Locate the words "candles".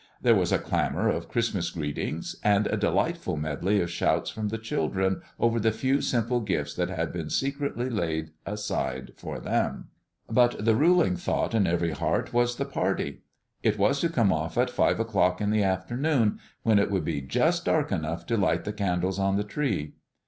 18.73-19.19